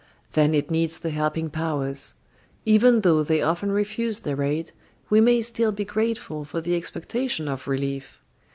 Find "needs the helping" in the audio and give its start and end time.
0.71-1.51